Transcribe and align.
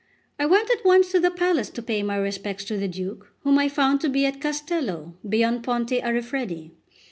I 0.39 0.47
went 0.47 0.71
at 0.71 0.83
once 0.83 1.11
to 1.11 1.19
the 1.19 1.29
palace 1.29 1.69
to 1.69 1.81
pay 1.83 2.01
my 2.01 2.15
respects 2.15 2.65
to 2.65 2.75
the 2.77 2.87
Duke, 2.87 3.31
whom 3.43 3.59
I 3.59 3.69
found 3.69 4.01
to 4.01 4.09
be 4.09 4.25
at 4.25 4.41
Castello 4.41 5.13
beyond 5.29 5.61
Ponte 5.63 5.91
a 5.91 6.11
Rifredi. 6.11 6.71